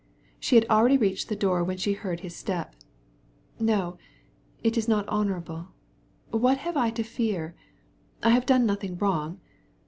She 0.39 0.55
had 0.55 0.67
reached 0.99 1.29
the 1.29 1.35
door, 1.35 1.63
when 1.63 1.77
she 1.77 1.93
heard 1.93 2.21
his 2.21 2.35
step. 2.35 2.75
"No! 3.59 3.99
it's 4.63 4.87
not 4.87 5.07
honest. 5.07 5.47
What 6.31 6.57
have 6.57 6.75
I 6.75 6.89
to 6.89 7.03
be 7.03 7.07
afraid 7.07 7.35
of? 7.35 7.51
I 8.23 8.29
have 8.31 8.47
done 8.47 8.65
nothing 8.65 8.97
wrong. 8.97 9.39